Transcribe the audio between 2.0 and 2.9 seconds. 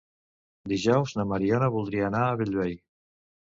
anar a Bellvei.